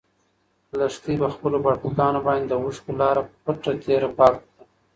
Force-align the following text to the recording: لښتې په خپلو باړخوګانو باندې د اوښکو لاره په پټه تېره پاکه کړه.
لښتې 0.79 1.13
په 1.21 1.27
خپلو 1.33 1.57
باړخوګانو 1.65 2.19
باندې 2.27 2.45
د 2.47 2.53
اوښکو 2.61 2.91
لاره 3.01 3.21
په 3.27 3.33
پټه 3.43 3.71
تېره 3.83 4.09
پاکه 4.17 4.39
کړه. 4.47 4.63